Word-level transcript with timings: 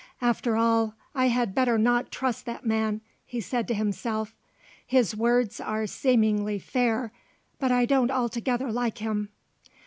"After 0.23 0.57
all, 0.57 0.95
I 1.13 1.27
had 1.27 1.53
better 1.53 1.77
not 1.77 2.09
trust 2.11 2.47
that 2.47 2.65
man," 2.65 3.01
he 3.23 3.39
said 3.39 3.67
to 3.67 3.75
himself. 3.75 4.35
"His 4.83 5.15
words 5.15 5.59
are 5.61 5.85
seemingly 5.85 6.57
fair, 6.57 7.11
but 7.59 7.71
I 7.71 7.85
don't 7.85 8.09
altogether 8.09 8.71
like 8.71 8.97
him." 8.97 9.29